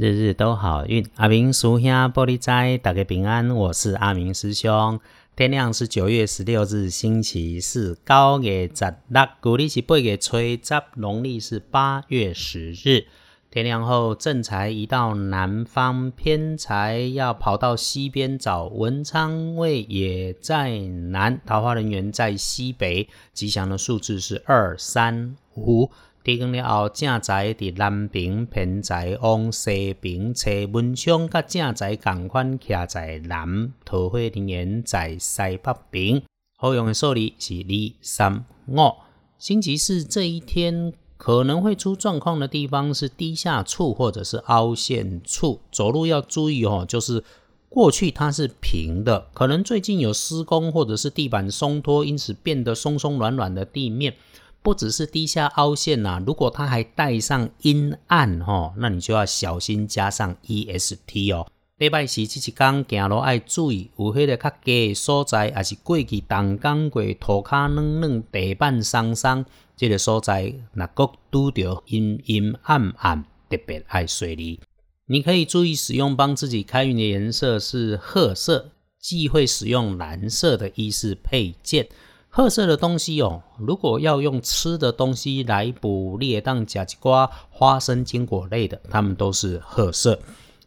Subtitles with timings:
[0.00, 3.54] 日日都好运，阿明叔兄玻璃斋，大家平安。
[3.54, 4.98] 我是阿明师兄。
[5.36, 10.58] 天亮是九月十六日，星期四，高月十六，古历是八月初十，
[10.94, 13.08] 农历是八月十日。
[13.50, 18.68] 天亮后，正财移到南方，偏财要跑到西边找。
[18.68, 23.06] 文昌位也在南，桃花人员在西北。
[23.34, 25.90] 吉祥的数字是二、三、五。
[26.22, 36.22] 提供了后，正财伫南边，偏财往西边找文昌，甲正财共款徛在南，桃花人缘在西北边。
[36.58, 38.92] 好用的数字是二、三、五。
[39.38, 46.84] 星期四这一天可能会出状况的地方是低下处或者是凹陷处，走路要注意哦。
[46.86, 47.24] 就是
[47.70, 54.14] 过去它是平的，可能最近有施工或者是地板松脱，因此变得松松软软的地面。
[54.62, 61.46] 不只是低下凹陷呐，如果它还带上阴暗吼，那你就要小心加上 E S T 哦。
[61.78, 74.60] 礼拜四这一天行路爱注意，有迄个较低的所在，还是过去动工过涂骹软软、地板松松，这个所在，若果拄着阴阴暗暗，特别爱水利。
[75.06, 81.88] 你可以注意使用帮自己开运的颜色是褐色，忌讳使用蓝色的衣饰配件。
[82.32, 90.16] 褐色的东西哦，如果要用吃的东西来补，列当甲吉瓜、花生、坚果类的，它们都是褐色。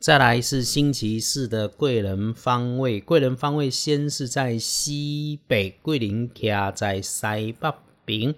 [0.00, 7.72] 再来是星期四的贵人方位，贵人方位先是在西北，桂林卡在西北
[8.04, 8.34] 边。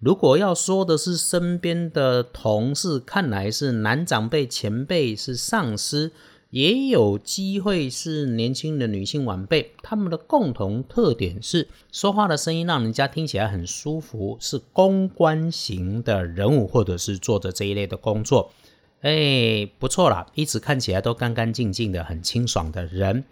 [0.00, 6.12] 如果要说的是身边的同事，看来是男长辈、前辈，是上司。
[6.54, 18.52] 也有机会是年轻的女性晚辈，他们的共同特点是说话的声音让人家听起来很舒服，是公关型的人物，或者是做着这一类的工作。
[19.00, 23.24] 哎，不错啦，一直看起来都干干净净的，很清爽的人。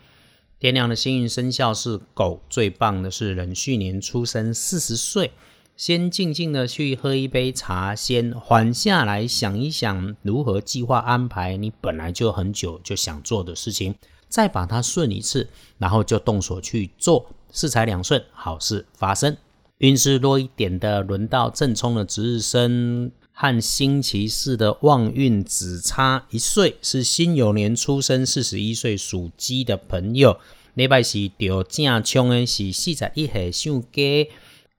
[0.58, 5.30] 天亮的幸运生肖是狗，最棒的是壬戌年出生，四十岁。
[5.76, 13.94] 先静静的去喝一杯茶，先缓下来想一想如何计划安排你本来就很久就想做的事情，
[14.28, 19.36] 再把它顺一次，然后就动手去做，四财两顺，好事发生。
[19.78, 30.38] 运势弱一点的，轮到正冲的值日生和星期四的旺运只差一岁，是辛酉年出生，四十一岁属鸡的朋友。
[30.74, 34.28] 礼拜是掉正冲的是四十一岁属鸡。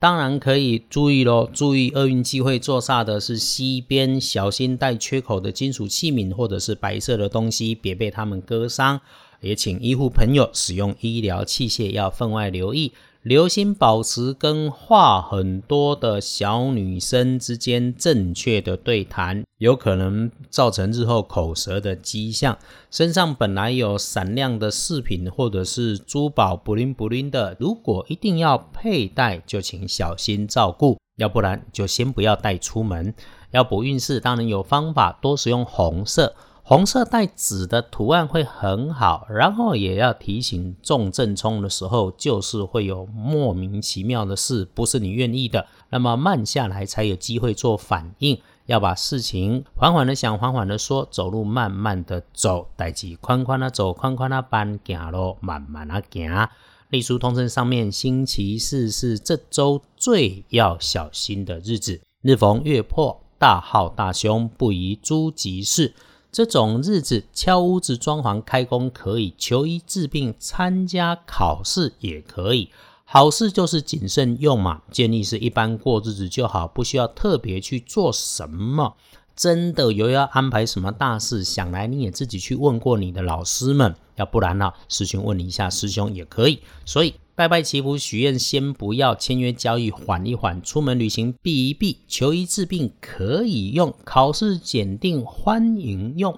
[0.04, 9.00] 当然可以注意喽，注意厄运机会坐煞的是西边，小心带缺口的金属器皿或者是白色的东西，别被他们割伤。
[9.40, 12.92] 也请医护朋友使用医疗器械要分外留意。
[13.24, 22.58] 留心保持跟话很多的小女生之间正确的对谈，有可能造成日后口舌的迹象。
[22.92, 33.14] 身上本来有闪亮的饰品或者是珠宝不灵不灵的，如果一定要佩戴，就请小心照顾，要不然就先不要带出门。
[33.52, 36.36] 要补运势，当然有方法，多使用红色。
[36.66, 45.68] 红色带紫的图案会很好，然后也要提醒重正冲的时候，就是会有莫名其妙的事，不是你愿意的。
[45.90, 56.48] 那么慢下来才有机会做反应，要把事情缓缓的想，缓缓的说，走路慢慢的走，带起宽宽的走，宽宽的搬行咯，慢慢的行。
[56.88, 65.94] 隶书通称上面，星期四是这周最要小心的日子，日逢月破，大号大凶，不宜诸吉事。
[66.34, 72.72] 这种日子敲屋子、装潢、开工可以，求医治病、参加考试也可以。
[73.06, 78.96] 好事就是谨慎用嘛，建议是一般过日子就好，不需要特别去做什么。
[79.36, 86.60] 真的有要安排什么大事，想来你也自己去问过你的老师们，要不然呢，师兄问你一下，师兄也可以。
[86.86, 87.16] 所以。
[87.36, 96.38] 拜拜祈福许愿先不要，签约交易缓一缓，出门旅行避一避，求医治病可以用，考试检定欢迎用，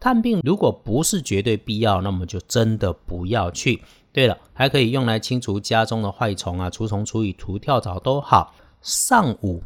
[0.00, 3.82] 探病如果不是绝对必要，那么就真的不要去。
[4.12, 8.52] 对了，还可以用来清除家中的坏虫啊，除虫除蚁除跳蚤都好。
[8.80, 9.62] 上午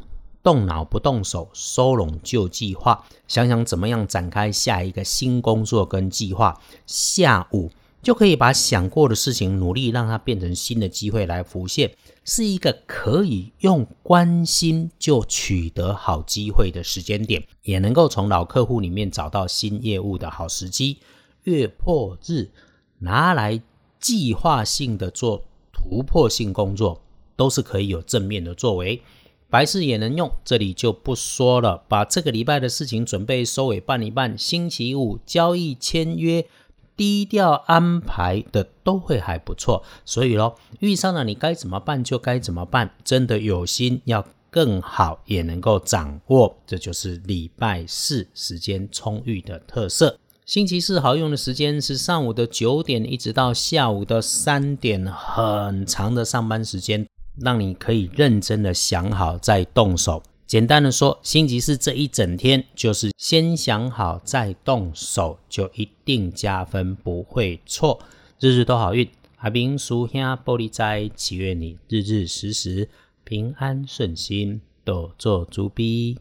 [0.46, 6.60] 动脑不动手，收拢旧计划，想想怎么样展开下一个新工作跟计划。
[6.86, 7.72] 下午。
[8.02, 11.90] 就可以把想过的事情努力让它变成新的机会来浮现，
[12.24, 20.98] 是一个可以用关心就取得好机会的时间点，也能够从老客户里面找到新业务的好时机。
[21.42, 22.48] 月破日
[23.00, 23.60] 拿来
[23.98, 27.02] 计划性的做突破性工作，
[27.34, 29.02] 都是可以有正面的作为。
[29.56, 31.82] 白事也能用，这里就不说了。
[31.88, 34.36] 把这个礼拜的事情准备收尾办一办。
[34.36, 36.44] 星期五交易签约，
[36.94, 39.82] 低调安排的都会还不错。
[40.04, 42.90] 所以咯，遇上了你该怎么办就该怎么办。
[43.02, 50.18] 真的有心要更好，也能够掌握，这就是礼拜四时间充裕的特色。
[50.44, 57.06] 星期四好用的时间是上午的九点一直到下午的三点，很长的上班时间。
[57.40, 60.22] 让你可以认真的想好再动手。
[60.46, 67.98] 简单的说，星期四这一整天就是先想好再动手，就一定加分，不会错。
[68.38, 72.88] 日日都好运，阿明叔兄玻璃斋，祈愿你日日时时
[73.24, 76.18] 平安顺心，多做猪逼。